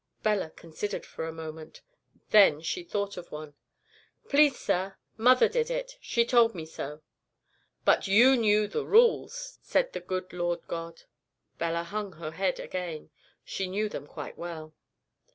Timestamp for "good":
10.01-10.33